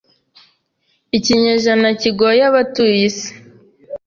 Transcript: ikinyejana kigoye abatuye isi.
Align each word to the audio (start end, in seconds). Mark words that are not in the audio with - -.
ikinyejana 1.17 1.87
kigoye 2.01 2.41
abatuye 2.49 2.95
isi. 3.09 3.29